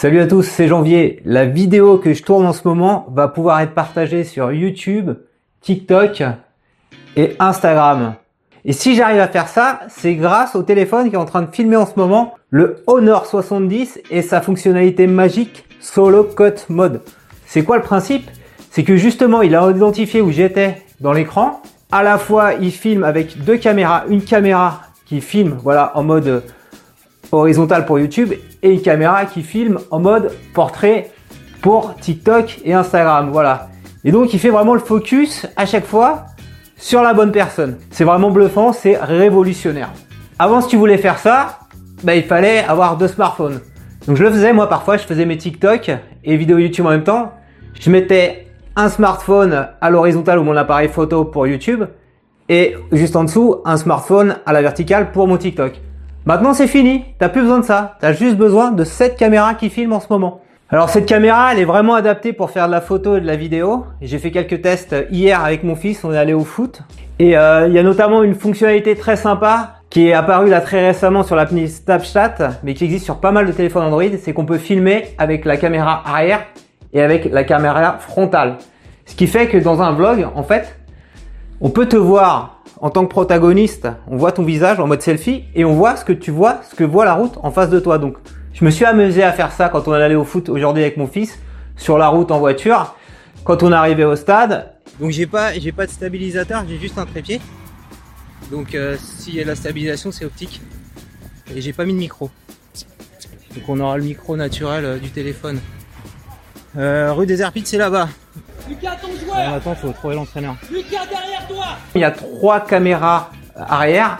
Salut 0.00 0.20
à 0.20 0.28
tous, 0.28 0.44
c'est 0.44 0.68
Janvier. 0.68 1.20
La 1.24 1.44
vidéo 1.44 1.98
que 1.98 2.14
je 2.14 2.22
tourne 2.22 2.46
en 2.46 2.52
ce 2.52 2.68
moment 2.68 3.08
va 3.10 3.26
pouvoir 3.26 3.60
être 3.62 3.74
partagée 3.74 4.22
sur 4.22 4.52
YouTube, 4.52 5.10
TikTok 5.60 6.22
et 7.16 7.34
Instagram. 7.40 8.14
Et 8.64 8.72
si 8.72 8.94
j'arrive 8.94 9.18
à 9.18 9.26
faire 9.26 9.48
ça, 9.48 9.80
c'est 9.88 10.14
grâce 10.14 10.54
au 10.54 10.62
téléphone 10.62 11.08
qui 11.08 11.16
est 11.16 11.18
en 11.18 11.24
train 11.24 11.42
de 11.42 11.50
filmer 11.50 11.74
en 11.74 11.84
ce 11.84 11.94
moment 11.96 12.36
le 12.50 12.84
Honor 12.86 13.26
70 13.26 14.00
et 14.12 14.22
sa 14.22 14.40
fonctionnalité 14.40 15.08
magique 15.08 15.64
Solo 15.80 16.22
Cut 16.22 16.66
Mode. 16.68 17.00
C'est 17.44 17.64
quoi 17.64 17.76
le 17.76 17.82
principe? 17.82 18.30
C'est 18.70 18.84
que 18.84 18.96
justement, 18.96 19.42
il 19.42 19.56
a 19.56 19.68
identifié 19.68 20.20
où 20.20 20.30
j'étais 20.30 20.80
dans 21.00 21.12
l'écran. 21.12 21.60
À 21.90 22.04
la 22.04 22.18
fois, 22.18 22.52
il 22.54 22.70
filme 22.70 23.02
avec 23.02 23.42
deux 23.42 23.56
caméras, 23.56 24.04
une 24.08 24.22
caméra 24.22 24.82
qui 25.06 25.20
filme 25.20 25.58
voilà 25.60 25.90
en 25.96 26.04
mode 26.04 26.44
horizontal 27.32 27.86
pour 27.86 27.98
YouTube 27.98 28.32
et 28.62 28.72
une 28.72 28.82
caméra 28.82 29.24
qui 29.24 29.42
filme 29.42 29.78
en 29.90 30.00
mode 30.00 30.32
portrait 30.54 31.10
pour 31.60 31.94
TikTok 31.96 32.60
et 32.64 32.74
Instagram. 32.74 33.30
Voilà. 33.32 33.68
Et 34.04 34.12
donc 34.12 34.32
il 34.32 34.38
fait 34.38 34.50
vraiment 34.50 34.74
le 34.74 34.80
focus 34.80 35.46
à 35.56 35.66
chaque 35.66 35.86
fois 35.86 36.26
sur 36.76 37.02
la 37.02 37.12
bonne 37.12 37.32
personne. 37.32 37.76
C'est 37.90 38.04
vraiment 38.04 38.30
bluffant, 38.30 38.72
c'est 38.72 38.96
révolutionnaire. 38.96 39.90
Avant, 40.38 40.60
si 40.60 40.68
tu 40.68 40.76
voulais 40.76 40.98
faire 40.98 41.18
ça, 41.18 41.58
bah, 42.04 42.14
il 42.14 42.22
fallait 42.22 42.60
avoir 42.60 42.96
deux 42.96 43.08
smartphones. 43.08 43.60
Donc 44.06 44.16
je 44.16 44.22
le 44.22 44.30
faisais, 44.30 44.52
moi 44.52 44.68
parfois, 44.68 44.96
je 44.96 45.04
faisais 45.04 45.26
mes 45.26 45.36
TikTok 45.36 45.90
et 46.24 46.36
vidéos 46.36 46.58
YouTube 46.58 46.86
en 46.86 46.90
même 46.90 47.04
temps. 47.04 47.32
Je 47.78 47.90
mettais 47.90 48.46
un 48.76 48.88
smartphone 48.88 49.68
à 49.80 49.90
l'horizontale 49.90 50.38
ou 50.38 50.44
mon 50.44 50.56
appareil 50.56 50.88
photo 50.88 51.24
pour 51.24 51.46
YouTube 51.46 51.84
et 52.48 52.76
juste 52.92 53.16
en 53.16 53.24
dessous, 53.24 53.56
un 53.64 53.76
smartphone 53.76 54.36
à 54.46 54.52
la 54.52 54.62
verticale 54.62 55.10
pour 55.10 55.26
mon 55.26 55.36
TikTok. 55.36 55.80
Maintenant 56.28 56.52
c'est 56.52 56.66
fini, 56.66 57.06
t'as 57.18 57.30
plus 57.30 57.40
besoin 57.40 57.60
de 57.60 57.64
ça, 57.64 57.96
t'as 58.00 58.12
juste 58.12 58.36
besoin 58.36 58.70
de 58.70 58.84
cette 58.84 59.16
caméra 59.16 59.54
qui 59.54 59.70
filme 59.70 59.94
en 59.94 60.00
ce 60.00 60.08
moment. 60.10 60.42
Alors 60.68 60.90
cette 60.90 61.06
caméra, 61.06 61.54
elle 61.54 61.58
est 61.58 61.64
vraiment 61.64 61.94
adaptée 61.94 62.34
pour 62.34 62.50
faire 62.50 62.66
de 62.66 62.72
la 62.72 62.82
photo 62.82 63.16
et 63.16 63.22
de 63.22 63.26
la 63.26 63.34
vidéo. 63.34 63.86
J'ai 64.02 64.18
fait 64.18 64.30
quelques 64.30 64.60
tests 64.60 64.94
hier 65.10 65.42
avec 65.42 65.64
mon 65.64 65.74
fils, 65.74 66.04
on 66.04 66.12
est 66.12 66.18
allé 66.18 66.34
au 66.34 66.44
foot. 66.44 66.82
Et 67.18 67.38
euh, 67.38 67.66
il 67.66 67.72
y 67.72 67.78
a 67.78 67.82
notamment 67.82 68.22
une 68.22 68.34
fonctionnalité 68.34 68.94
très 68.94 69.16
sympa 69.16 69.76
qui 69.88 70.08
est 70.08 70.12
apparue 70.12 70.50
là 70.50 70.60
très 70.60 70.88
récemment 70.88 71.22
sur 71.22 71.34
l'appli 71.34 71.66
Snapchat, 71.66 72.60
mais 72.62 72.74
qui 72.74 72.84
existe 72.84 73.06
sur 73.06 73.20
pas 73.20 73.32
mal 73.32 73.46
de 73.46 73.52
téléphones 73.52 73.84
Android, 73.84 74.02
c'est 74.20 74.34
qu'on 74.34 74.44
peut 74.44 74.58
filmer 74.58 75.06
avec 75.16 75.46
la 75.46 75.56
caméra 75.56 76.02
arrière 76.04 76.44
et 76.92 77.00
avec 77.00 77.24
la 77.32 77.44
caméra 77.44 77.96
frontale. 78.00 78.58
Ce 79.06 79.14
qui 79.14 79.28
fait 79.28 79.46
que 79.46 79.56
dans 79.56 79.80
un 79.80 79.92
vlog, 79.92 80.28
en 80.34 80.42
fait, 80.42 80.78
on 81.62 81.70
peut 81.70 81.86
te 81.86 81.96
voir 81.96 82.57
en 82.80 82.90
tant 82.90 83.04
que 83.04 83.10
protagoniste, 83.10 83.88
on 84.06 84.16
voit 84.16 84.32
ton 84.32 84.44
visage 84.44 84.78
en 84.80 84.86
mode 84.86 85.02
selfie 85.02 85.44
et 85.54 85.64
on 85.64 85.74
voit 85.74 85.96
ce 85.96 86.04
que 86.04 86.12
tu 86.12 86.30
vois, 86.30 86.60
ce 86.68 86.74
que 86.74 86.84
voit 86.84 87.04
la 87.04 87.14
route 87.14 87.38
en 87.42 87.50
face 87.50 87.70
de 87.70 87.80
toi. 87.80 87.98
Donc, 87.98 88.16
je 88.52 88.64
me 88.64 88.70
suis 88.70 88.84
amusé 88.84 89.22
à 89.22 89.32
faire 89.32 89.52
ça 89.52 89.68
quand 89.68 89.88
on 89.88 89.92
allait 89.92 90.14
au 90.14 90.24
foot 90.24 90.48
aujourd'hui 90.48 90.82
avec 90.82 90.96
mon 90.96 91.06
fils 91.06 91.38
sur 91.76 91.98
la 91.98 92.08
route 92.08 92.30
en 92.30 92.38
voiture. 92.38 92.94
Quand 93.44 93.62
on 93.62 93.72
arrivé 93.72 94.04
au 94.04 94.16
stade, 94.16 94.72
donc 95.00 95.10
j'ai 95.10 95.26
pas, 95.26 95.52
j'ai 95.58 95.72
pas 95.72 95.86
de 95.86 95.90
stabilisateur, 95.90 96.64
j'ai 96.68 96.78
juste 96.78 96.98
un 96.98 97.06
trépied. 97.06 97.40
Donc, 98.50 98.74
euh, 98.74 98.96
s'il 98.98 99.34
y 99.34 99.40
a 99.40 99.44
la 99.44 99.54
stabilisation, 99.54 100.12
c'est 100.12 100.24
optique. 100.24 100.60
Et 101.54 101.60
j'ai 101.60 101.72
pas 101.72 101.84
mis 101.84 101.92
de 101.92 101.98
micro. 101.98 102.30
Donc, 103.54 103.64
on 103.68 103.80
aura 103.80 103.96
le 103.96 104.04
micro 104.04 104.36
naturel 104.36 104.84
euh, 104.84 104.98
du 104.98 105.10
téléphone. 105.10 105.60
Euh, 106.76 107.12
rue 107.12 107.26
des 107.26 107.42
Erpites, 107.42 107.66
c'est 107.66 107.78
là-bas. 107.78 108.08
Lucas, 109.38 109.44
ton 109.44 109.44
joueur 109.44 109.54
attends, 109.54 109.74
faut 109.74 109.92
trouver 109.92 110.14
l'entraîneur. 110.14 110.54
Lucas, 110.70 111.06
derrière 111.10 111.46
toi 111.48 111.64
Il 111.94 112.00
y 112.00 112.04
a 112.04 112.10
trois 112.10 112.60
caméras 112.60 113.30
arrière. 113.56 114.18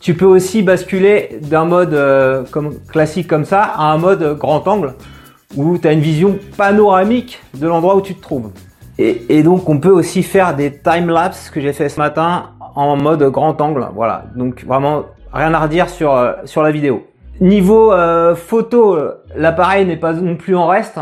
Tu 0.00 0.14
peux 0.14 0.26
aussi 0.26 0.62
basculer 0.62 1.38
d'un 1.42 1.64
mode 1.64 1.92
euh, 1.92 2.44
comme, 2.50 2.78
classique 2.86 3.28
comme 3.28 3.44
ça 3.44 3.62
à 3.62 3.84
un 3.92 3.98
mode 3.98 4.38
grand 4.38 4.66
angle 4.66 4.94
où 5.56 5.76
tu 5.78 5.88
as 5.88 5.92
une 5.92 6.00
vision 6.00 6.38
panoramique 6.56 7.40
de 7.54 7.66
l'endroit 7.66 7.96
où 7.96 8.00
tu 8.00 8.14
te 8.14 8.22
trouves. 8.22 8.50
Et, 8.98 9.26
et, 9.28 9.42
donc 9.42 9.68
on 9.68 9.78
peut 9.78 9.90
aussi 9.90 10.22
faire 10.22 10.54
des 10.54 10.72
time-lapse 10.72 11.50
que 11.50 11.60
j'ai 11.60 11.72
fait 11.72 11.88
ce 11.88 11.98
matin 11.98 12.50
en 12.74 12.96
mode 12.96 13.22
grand 13.24 13.60
angle. 13.60 13.88
Voilà, 13.94 14.24
donc 14.36 14.64
vraiment 14.64 15.04
rien 15.32 15.52
à 15.52 15.60
redire 15.60 15.88
sur, 15.88 16.14
euh, 16.14 16.32
sur 16.44 16.62
la 16.62 16.70
vidéo. 16.70 17.06
Niveau 17.40 17.92
euh, 17.92 18.34
photo, 18.34 18.98
l'appareil 19.34 19.86
n'est 19.86 19.96
pas 19.96 20.12
non 20.12 20.36
plus 20.36 20.54
en 20.54 20.66
reste. 20.66 20.98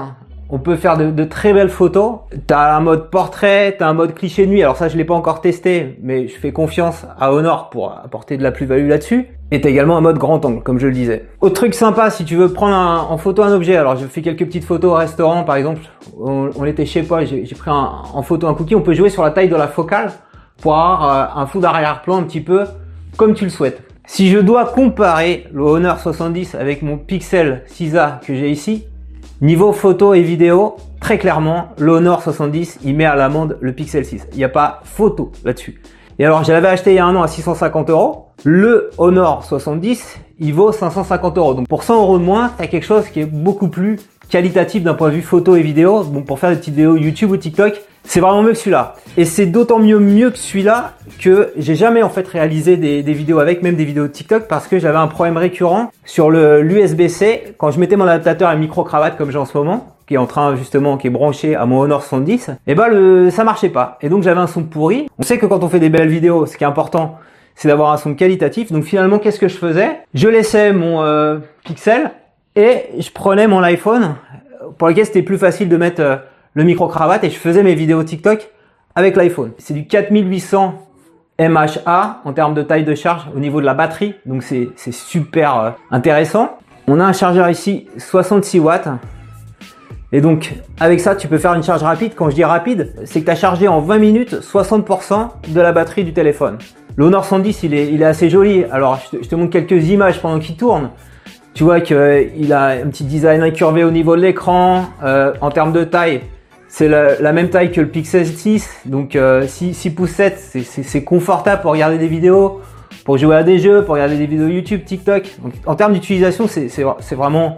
On 0.51 0.59
peut 0.59 0.77
faire 0.77 0.97
de, 0.97 1.25
très 1.25 1.53
belles 1.53 1.69
photos. 1.69 2.21
T'as 2.47 2.77
un 2.77 2.81
mode 2.81 3.11
portrait, 3.11 3.77
t'as 3.79 3.89
un 3.89 3.93
mode 3.93 4.15
cliché 4.15 4.47
nuit. 4.47 4.63
Alors 4.63 4.77
ça, 4.77 4.89
je 4.89 4.97
l'ai 4.97 5.05
pas 5.05 5.15
encore 5.15 5.41
testé, 5.41 5.99
mais 6.03 6.27
je 6.29 6.37
fais 6.37 6.53
confiance 6.53 7.05
à 7.19 7.33
Honor 7.33 7.69
pour 7.71 7.93
apporter 7.93 8.37
de 8.37 8.43
la 8.43 8.51
plus-value 8.51 8.89
là-dessus. 8.89 9.27
Et 9.51 9.61
t'as 9.61 9.69
également 9.69 9.97
un 9.97 10.01
mode 10.01 10.19
grand 10.19 10.45
angle, 10.45 10.63
comme 10.63 10.79
je 10.79 10.87
le 10.87 10.93
disais. 10.93 11.25
Autre 11.41 11.55
truc 11.55 11.75
sympa, 11.75 12.11
si 12.11 12.25
tu 12.25 12.37
veux 12.37 12.53
prendre 12.53 12.75
en 13.11 13.17
photo 13.19 13.43
un 13.43 13.53
objet. 13.53 13.77
Alors, 13.77 13.97
je 13.97 14.07
fais 14.07 14.23
quelques 14.23 14.45
petites 14.45 14.65
photos 14.65 14.93
au 14.93 14.95
restaurant, 14.95 15.45
par 15.45 15.57
exemple. 15.57 15.83
On, 16.19 16.65
était 16.65 16.87
chez 16.87 17.03
Paul, 17.03 17.27
j'ai 17.27 17.55
pris 17.55 17.71
en 17.71 18.23
photo 18.23 18.47
un 18.47 18.55
cookie. 18.55 18.75
On 18.75 18.83
peut 18.83 18.95
jouer 18.95 19.11
sur 19.11 19.23
la 19.23 19.31
taille 19.31 19.49
de 19.49 19.57
la 19.57 19.69
focale 19.69 20.13
pour 20.61 20.75
avoir 20.75 21.37
euh, 21.37 21.41
un 21.41 21.47
fond 21.47 21.61
d'arrière-plan 21.61 22.19
un 22.19 22.23
petit 22.25 22.41
peu 22.41 22.65
comme 23.17 23.35
tu 23.35 23.45
le 23.45 23.51
souhaites. 23.51 23.83
Si 24.07 24.31
je 24.31 24.39
dois 24.39 24.65
comparer 24.65 25.47
le 25.53 25.63
Honor 25.63 26.01
70 26.01 26.55
avec 26.55 26.83
mon 26.83 26.97
Pixel 26.97 27.65
6a 27.69 28.21
que 28.21 28.35
j'ai 28.35 28.51
ici, 28.51 28.87
Niveau 29.41 29.73
photo 29.73 30.15
et 30.15 30.23
vidéo, 30.23 30.75
très 31.01 31.17
clairement, 31.17 31.69
l'Honor 31.79 32.23
70, 32.23 32.81
il 32.85 32.97
met 32.97 33.05
à 33.05 33.15
l'amende 33.15 33.57
le 33.61 33.73
Pixel 33.73 34.05
6. 34.05 34.27
Il 34.33 34.39
n'y 34.39 34.43
a 34.43 34.49
pas 34.49 34.81
photo 34.83 35.31
là-dessus. 35.45 35.81
Et 36.19 36.25
alors, 36.25 36.43
je 36.43 36.51
l'avais 36.51 36.67
acheté 36.67 36.91
il 36.91 36.97
y 36.97 36.99
a 36.99 37.07
un 37.07 37.15
an 37.15 37.23
à 37.23 37.29
650 37.29 37.89
euros. 37.91 38.27
Le 38.43 38.91
Honor 38.99 39.45
70, 39.45 40.19
il 40.41 40.55
vaut 40.55 40.73
550 40.73 41.39
euros. 41.39 41.55
Donc, 41.55 41.69
pour 41.69 41.85
100 41.85 42.03
euros 42.03 42.19
de 42.19 42.25
moins, 42.25 42.51
tu 42.57 42.65
as 42.65 42.67
quelque 42.67 42.85
chose 42.85 43.09
qui 43.11 43.21
est 43.21 43.27
beaucoup 43.27 43.69
plus 43.69 44.01
qualitatif 44.29 44.83
d'un 44.83 44.95
point 44.95 45.11
de 45.11 45.15
vue 45.15 45.23
photo 45.23 45.55
et 45.55 45.63
vidéo. 45.63 46.03
Donc, 46.03 46.27
pour 46.27 46.41
faire 46.41 46.51
des 46.51 46.57
petites 46.57 46.75
vidéos 46.75 46.97
YouTube 46.97 47.31
ou 47.31 47.37
TikTok, 47.37 47.81
c'est 48.09 48.21
vraiment 48.21 48.43
mieux 48.43 48.53
que 48.53 48.59
celui-là. 48.59 48.95
Et 49.19 49.27
c'est 49.27 49.45
d'autant 49.45 49.79
mieux 49.79 49.99
mieux 49.99 50.31
que 50.31 50.39
celui-là 50.39 50.95
que 51.21 51.53
j'ai 51.59 51.75
jamais 51.75 52.03
en 52.03 52.09
fait 52.09 52.27
réalisé 52.27 52.79
des, 52.79 53.03
vidéos 53.03 53.39
avec, 53.39 53.63
même 53.63 53.77
des 53.77 53.85
vidéos 53.85 54.05
de 54.05 54.13
TikTok, 54.13 54.49
parce 54.49 54.67
que 54.67 54.79
j'avais 54.79 54.97
un 54.97 55.09
problème 55.09 55.37
récurrent 55.37 55.93
sur 56.07 56.31
le 56.31 56.63
l'USB-C 56.63 57.55
quand 57.59 57.71
je 57.71 57.79
mettais 57.79 57.97
mon 57.97 58.05
adaptateur 58.05 58.49
à 58.49 58.57
micro-cravate 58.57 59.19
comme 59.19 59.31
j'ai 59.31 59.37
en 59.37 59.45
ce 59.45 59.57
moment, 59.59 59.95
qui 60.07 60.15
est 60.15 60.19
en 60.19 60.27
train 60.27 60.57
justement, 60.57 60.97
qui 60.97 61.09
est 61.09 61.11
branché 61.11 61.55
à 61.55 61.67
mon 61.67 61.81
Honor 61.81 62.03
110, 62.03 62.51
et 62.67 62.75
bah 62.75 62.89
le, 62.89 63.29
ça 63.31 63.45
marchait 63.45 63.69
pas. 63.69 63.99
Et 64.01 64.09
donc 64.09 64.23
j'avais 64.23 64.41
un 64.41 64.47
son 64.47 64.63
pourri. 64.63 65.11
On 65.19 65.23
sait 65.23 65.37
que 65.37 65.45
quand 65.45 65.63
on 65.63 65.69
fait 65.69 65.81
des 65.81 65.91
belles 65.91 66.09
vidéos, 66.09 66.47
ce 66.47 66.57
qui 66.57 66.65
est 66.65 66.67
important, 66.69 67.19
c'est 67.57 67.69
d'avoir 67.69 67.93
un 67.93 67.99
son 67.99 68.15
qualitatif. 68.15 68.73
Donc 68.73 68.85
finalement, 68.85 69.19
qu'est-ce 69.19 69.39
que 69.39 69.49
je 69.49 69.59
faisais? 69.59 70.01
Je 70.15 70.29
laissais 70.29 70.73
mon 70.73 71.03
euh, 71.03 71.41
Pixel 71.63 72.13
et 72.57 72.85
je 72.99 73.11
prenais 73.11 73.49
mon 73.49 73.63
iPhone 73.63 74.15
pour 74.79 74.89
lequel 74.89 75.05
c'était 75.05 75.23
plus 75.23 75.39
facile 75.39 75.69
de 75.69 75.77
mettre 75.77 76.01
euh, 76.01 76.17
le 76.55 76.65
micro-cravate 76.65 77.25
et 77.25 77.31
je 77.31 77.39
faisais 77.39 77.63
mes 77.63 77.75
vidéos 77.75 78.03
TikTok 78.03 78.51
avec 78.95 79.17
l'iPhone. 79.17 79.53
C'est 79.59 79.75
du 79.75 79.87
4800 79.87 80.75
mHa 81.39 82.21
en 82.25 82.33
termes 82.33 82.55
de 82.55 82.63
taille 82.63 82.85
de 82.85 82.95
charge 82.95 83.29
au 83.35 83.39
niveau 83.39 83.61
de 83.61 83.67
la 83.67 83.75
batterie, 83.75 84.15
donc 84.27 84.43
c'est 84.43 84.73
super 84.91 85.59
euh, 85.59 85.71
intéressant. 85.91 86.59
On 86.89 87.01
a 87.01 87.05
un 87.05 87.13
chargeur 87.13 87.49
ici 87.49 87.87
66 87.99 88.59
watts. 88.61 88.89
Et 90.11 90.21
donc 90.21 90.55
avec 90.81 91.01
ça 91.01 91.15
tu 91.15 91.29
peux 91.29 91.39
faire 91.39 91.55
une 91.55 91.63
charge 91.63 91.83
rapide. 91.83 92.13
Quand 92.17 92.31
je 92.31 92.35
dis 92.35 92.45
rapide, 92.45 92.95
c'est 93.05 93.21
que 93.21 93.27
tu 93.27 93.31
as 93.31 93.37
chargé 93.37 93.69
en 93.69 93.81
20 93.81 93.99
minutes 93.99 94.35
60% 94.35 95.29
de 95.49 95.61
la 95.61 95.73
batterie 95.73 96.03
du 96.03 96.13
téléphone. 96.13 96.59
L'Honor 96.97 97.25
110 97.25 97.63
il 97.63 97.75
est, 97.75 98.05
assez 98.05 98.29
joli. 98.31 98.65
Alors 98.73 98.99
je 99.13 99.19
te, 99.19 99.35
montre 99.37 99.51
quelques 99.51 99.89
images 99.91 100.21
pendant 100.21 100.41
qu'il 100.41 100.57
tourne. 100.57 100.91
Tu 101.55 101.63
vois 101.63 101.81
qu'il 101.81 102.53
a 102.53 102.67
un 102.69 102.89
petit 102.89 103.05
design 103.05 103.43
incurvé 103.43 103.85
au 103.85 103.93
niveau 103.93 104.17
de 104.17 104.23
l'écran. 104.23 104.87
Euh, 105.05 105.33
en 105.41 105.51
termes 105.51 105.73
de 105.73 105.85
taille, 105.85 106.23
c'est 106.69 106.89
la, 106.89 107.33
même 107.33 107.49
taille 107.49 107.73
que 107.73 107.81
le 107.81 107.89
Pixel 107.89 108.27
6, 108.27 108.83
donc 108.85 109.13
6, 109.13 109.19
euh, 109.19 109.47
6 109.47 109.91
pouces 109.91 110.11
7, 110.11 110.57
c'est 110.63 111.03
confortable 111.03 111.63
pour 111.63 111.73
regarder 111.73 111.97
des 111.97 112.09
vidéos, 112.09 112.61
pour 113.05 113.17
jouer 113.17 113.37
à 113.37 113.43
des 113.43 113.59
jeux, 113.59 113.85
pour 113.85 113.95
regarder 113.95 114.17
des 114.17 114.27
vidéos 114.27 114.49
YouTube, 114.49 114.85
TikTok. 114.85 115.25
Donc, 115.43 115.55
en 115.67 115.75
termes 115.75 115.95
d'utilisation, 115.95 116.47
c'est 116.47 117.15
vraiment 117.15 117.57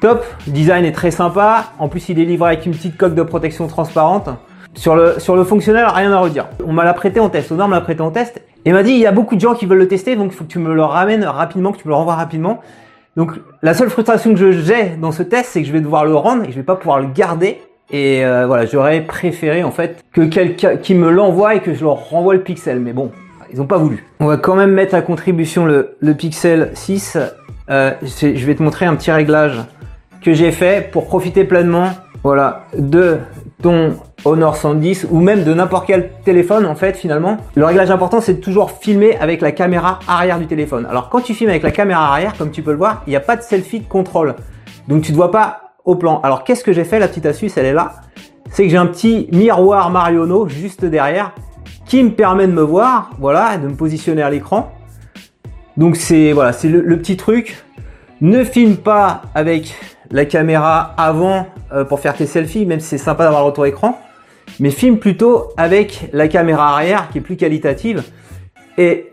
top. 0.00 0.24
Le 0.46 0.52
design 0.52 0.84
est 0.84 0.92
très 0.92 1.12
sympa. 1.12 1.72
En 1.78 1.88
plus, 1.88 2.08
il 2.08 2.18
est 2.18 2.24
livré 2.24 2.54
avec 2.54 2.66
une 2.66 2.72
petite 2.72 2.96
coque 2.96 3.14
de 3.14 3.22
protection 3.22 3.68
transparente. 3.68 4.28
Sur 4.74 4.96
le, 4.96 5.20
sur 5.20 5.36
le 5.36 5.44
fonctionnel, 5.44 5.86
rien 5.86 6.10
à 6.10 6.18
redire. 6.18 6.46
On 6.66 6.72
m'a 6.72 6.84
l'a 6.84 6.94
prêté 6.94 7.20
en 7.20 7.28
test, 7.28 7.52
Honor 7.52 7.68
me 7.68 7.74
l'a 7.74 7.80
prêté 7.80 8.00
en 8.00 8.10
test, 8.10 8.42
et 8.64 8.72
m'a 8.72 8.82
dit 8.82 8.90
il 8.90 8.98
y 8.98 9.06
a 9.06 9.12
beaucoup 9.12 9.36
de 9.36 9.40
gens 9.40 9.54
qui 9.54 9.66
veulent 9.66 9.78
le 9.78 9.86
tester, 9.86 10.16
donc 10.16 10.32
il 10.32 10.36
faut 10.36 10.42
que 10.42 10.50
tu 10.50 10.58
me 10.58 10.74
le 10.74 10.82
ramènes 10.82 11.24
rapidement, 11.24 11.70
que 11.70 11.78
tu 11.78 11.86
me 11.86 11.90
le 11.90 11.94
renvoies 11.94 12.16
rapidement. 12.16 12.60
Donc 13.16 13.30
la 13.62 13.74
seule 13.74 13.88
frustration 13.88 14.34
que 14.34 14.50
j'ai 14.50 14.96
dans 15.00 15.12
ce 15.12 15.22
test, 15.22 15.50
c'est 15.52 15.62
que 15.62 15.68
je 15.68 15.72
vais 15.72 15.80
devoir 15.80 16.04
le 16.04 16.16
rendre 16.16 16.42
et 16.42 16.50
je 16.50 16.56
vais 16.56 16.64
pas 16.64 16.74
pouvoir 16.74 16.98
le 16.98 17.06
garder 17.06 17.60
et 17.90 18.24
euh, 18.24 18.46
voilà, 18.46 18.66
j'aurais 18.66 19.02
préféré 19.02 19.62
en 19.62 19.70
fait 19.70 20.04
que 20.12 20.22
quelqu'un 20.22 20.76
qui 20.76 20.94
me 20.94 21.10
l'envoie 21.10 21.54
et 21.54 21.60
que 21.60 21.74
je 21.74 21.84
leur 21.84 22.08
renvoie 22.08 22.34
le 22.34 22.42
Pixel. 22.42 22.80
Mais 22.80 22.92
bon, 22.92 23.10
ils 23.52 23.58
n'ont 23.58 23.66
pas 23.66 23.78
voulu. 23.78 24.04
On 24.20 24.26
va 24.26 24.36
quand 24.36 24.56
même 24.56 24.72
mettre 24.72 24.94
à 24.94 25.02
contribution 25.02 25.66
le, 25.66 26.14
Pixel 26.14 26.70
6. 26.74 27.18
Euh, 27.70 27.92
je 28.02 28.46
vais 28.46 28.54
te 28.54 28.62
montrer 28.62 28.86
un 28.86 28.94
petit 28.96 29.10
réglage 29.10 29.58
que 30.22 30.32
j'ai 30.32 30.52
fait 30.52 30.90
pour 30.90 31.06
profiter 31.06 31.44
pleinement 31.44 31.90
voilà, 32.22 32.64
de 32.76 33.18
ton 33.62 33.96
Honor 34.24 34.56
110 34.56 35.08
ou 35.10 35.20
même 35.20 35.44
de 35.44 35.52
n'importe 35.52 35.86
quel 35.86 36.10
téléphone 36.24 36.64
en 36.64 36.74
fait 36.74 36.96
finalement. 36.96 37.36
Le 37.54 37.66
réglage 37.66 37.90
important 37.90 38.22
c'est 38.22 38.34
de 38.34 38.40
toujours 38.40 38.70
filmer 38.70 39.16
avec 39.18 39.42
la 39.42 39.52
caméra 39.52 39.98
arrière 40.08 40.38
du 40.38 40.46
téléphone. 40.46 40.86
Alors 40.88 41.10
quand 41.10 41.20
tu 41.20 41.34
filmes 41.34 41.50
avec 41.50 41.62
la 41.62 41.70
caméra 41.70 42.10
arrière, 42.10 42.34
comme 42.36 42.50
tu 42.50 42.62
peux 42.62 42.72
le 42.72 42.78
voir, 42.78 43.02
il 43.06 43.10
n'y 43.10 43.16
a 43.16 43.20
pas 43.20 43.36
de 43.36 43.42
selfie 43.42 43.80
de 43.80 43.86
contrôle. 43.86 44.34
Donc 44.88 45.02
tu 45.02 45.12
ne 45.12 45.16
dois 45.16 45.30
pas 45.30 45.63
au 45.84 45.96
plan. 45.96 46.20
Alors 46.22 46.44
qu'est-ce 46.44 46.64
que 46.64 46.72
j'ai 46.72 46.84
fait 46.84 46.98
La 46.98 47.08
petite 47.08 47.26
astuce, 47.26 47.56
elle 47.56 47.66
est 47.66 47.72
là. 47.72 47.94
C'est 48.50 48.64
que 48.64 48.68
j'ai 48.68 48.76
un 48.76 48.86
petit 48.86 49.28
miroir 49.32 49.90
Mariono 49.90 50.48
juste 50.48 50.84
derrière 50.84 51.32
qui 51.86 52.02
me 52.02 52.10
permet 52.10 52.46
de 52.46 52.52
me 52.52 52.62
voir, 52.62 53.10
voilà, 53.18 53.58
de 53.58 53.68
me 53.68 53.74
positionner 53.74 54.22
à 54.22 54.30
l'écran. 54.30 54.72
Donc 55.76 55.96
c'est 55.96 56.32
voilà, 56.32 56.52
c'est 56.52 56.68
le, 56.68 56.96
petit 56.98 57.16
truc. 57.16 57.64
Ne 58.20 58.44
filme 58.44 58.76
pas 58.76 59.22
avec 59.34 59.74
la 60.10 60.24
caméra 60.24 60.94
avant 60.96 61.46
euh, 61.72 61.84
pour 61.84 62.00
faire 62.00 62.14
tes 62.14 62.26
selfies, 62.26 62.64
même 62.64 62.80
si 62.80 62.88
c'est 62.88 62.98
sympa 62.98 63.24
d'avoir 63.24 63.46
le 63.46 63.66
écran, 63.66 63.98
mais 64.60 64.70
filme 64.70 64.98
plutôt 64.98 65.48
avec 65.56 66.08
la 66.12 66.28
caméra 66.28 66.74
arrière 66.74 67.08
qui 67.10 67.18
est 67.18 67.20
plus 67.20 67.36
qualitative 67.36 68.02
et 68.78 69.10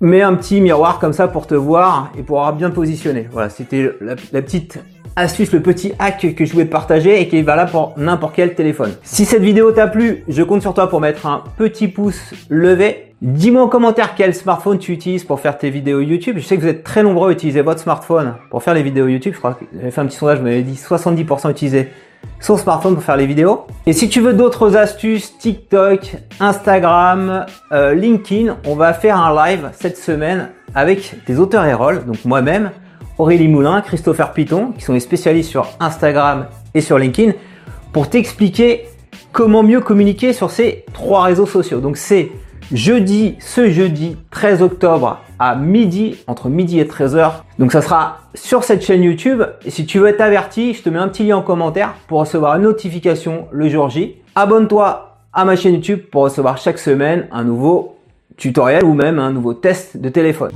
mets 0.00 0.22
un 0.22 0.34
petit 0.34 0.60
miroir 0.60 0.98
comme 0.98 1.12
ça 1.12 1.28
pour 1.28 1.46
te 1.46 1.54
voir 1.54 2.12
et 2.18 2.22
pour 2.22 2.40
avoir 2.40 2.54
bien 2.54 2.70
positionné. 2.70 3.28
Voilà, 3.30 3.48
c'était 3.48 3.90
la, 4.00 4.16
petite 4.16 4.78
astuce, 5.16 5.52
le 5.52 5.60
petit 5.60 5.92
hack 5.98 6.34
que 6.34 6.44
je 6.44 6.52
voulais 6.52 6.64
partager 6.64 7.20
et 7.20 7.28
qui 7.28 7.38
est 7.38 7.42
valable 7.42 7.70
pour 7.70 7.94
n'importe 7.96 8.34
quel 8.34 8.54
téléphone. 8.54 8.92
Si 9.02 9.24
cette 9.24 9.42
vidéo 9.42 9.72
t'a 9.72 9.86
plu, 9.86 10.24
je 10.28 10.42
compte 10.42 10.62
sur 10.62 10.74
toi 10.74 10.88
pour 10.88 11.00
mettre 11.00 11.26
un 11.26 11.44
petit 11.56 11.88
pouce 11.88 12.34
levé. 12.48 13.14
Dis-moi 13.20 13.62
en 13.62 13.68
commentaire 13.68 14.14
quel 14.16 14.34
smartphone 14.34 14.78
tu 14.78 14.92
utilises 14.92 15.24
pour 15.24 15.38
faire 15.38 15.56
tes 15.56 15.70
vidéos 15.70 16.00
YouTube. 16.00 16.36
Je 16.38 16.44
sais 16.44 16.56
que 16.56 16.62
vous 16.62 16.68
êtes 16.68 16.82
très 16.82 17.02
nombreux 17.02 17.30
à 17.30 17.32
utiliser 17.32 17.60
votre 17.62 17.80
smartphone 17.80 18.34
pour 18.50 18.62
faire 18.62 18.74
les 18.74 18.82
vidéos 18.82 19.06
YouTube. 19.06 19.34
Je 19.34 19.38
crois 19.38 19.54
que 19.54 19.64
j'avais 19.76 19.90
fait 19.90 20.00
un 20.00 20.06
petit 20.06 20.16
sondage, 20.16 20.38
vous 20.38 20.44
m'avez 20.44 20.62
dit 20.62 20.74
70% 20.74 21.50
utiliser 21.50 21.88
son 22.40 22.56
smartphone 22.56 22.94
pour 22.94 23.04
faire 23.04 23.16
les 23.16 23.26
vidéos. 23.26 23.66
Et 23.86 23.92
si 23.92 24.08
tu 24.08 24.20
veux 24.20 24.32
d'autres 24.32 24.76
astuces, 24.76 25.38
TikTok, 25.38 26.16
Instagram, 26.40 27.46
euh, 27.70 27.94
LinkedIn, 27.94 28.56
on 28.66 28.74
va 28.74 28.92
faire 28.92 29.16
un 29.16 29.34
live 29.46 29.70
cette 29.72 29.96
semaine 29.96 30.48
avec 30.74 31.14
des 31.26 31.38
auteurs 31.38 31.64
et 31.64 31.74
rôles, 31.74 32.04
donc 32.04 32.24
moi-même, 32.24 32.70
Aurélie 33.22 33.46
Moulin, 33.46 33.82
Christopher 33.82 34.32
Piton, 34.32 34.72
qui 34.76 34.82
sont 34.82 34.94
les 34.94 34.98
spécialistes 34.98 35.48
sur 35.48 35.68
Instagram 35.78 36.46
et 36.74 36.80
sur 36.80 36.98
LinkedIn, 36.98 37.34
pour 37.92 38.10
t'expliquer 38.10 38.86
comment 39.30 39.62
mieux 39.62 39.80
communiquer 39.80 40.32
sur 40.32 40.50
ces 40.50 40.84
trois 40.92 41.22
réseaux 41.22 41.46
sociaux. 41.46 41.78
Donc 41.78 41.98
c'est 41.98 42.32
jeudi, 42.72 43.36
ce 43.38 43.70
jeudi 43.70 44.16
13 44.32 44.62
octobre 44.62 45.20
à 45.38 45.54
midi, 45.54 46.16
entre 46.26 46.48
midi 46.48 46.80
et 46.80 46.84
13h. 46.84 47.34
Donc 47.60 47.70
ça 47.70 47.80
sera 47.80 48.18
sur 48.34 48.64
cette 48.64 48.84
chaîne 48.84 49.04
YouTube. 49.04 49.44
Et 49.64 49.70
si 49.70 49.86
tu 49.86 50.00
veux 50.00 50.08
être 50.08 50.20
averti, 50.20 50.74
je 50.74 50.82
te 50.82 50.88
mets 50.88 50.98
un 50.98 51.06
petit 51.06 51.22
lien 51.22 51.36
en 51.36 51.42
commentaire 51.42 51.94
pour 52.08 52.18
recevoir 52.18 52.56
une 52.56 52.62
notification 52.62 53.46
le 53.52 53.68
jour 53.68 53.88
J. 53.88 54.16
Abonne-toi 54.34 55.18
à 55.32 55.44
ma 55.44 55.54
chaîne 55.54 55.74
YouTube 55.74 56.00
pour 56.10 56.24
recevoir 56.24 56.58
chaque 56.58 56.80
semaine 56.80 57.28
un 57.30 57.44
nouveau 57.44 57.98
tutoriel 58.36 58.82
ou 58.82 58.94
même 58.94 59.20
un 59.20 59.30
nouveau 59.30 59.54
test 59.54 59.96
de 59.96 60.08
téléphone. 60.08 60.50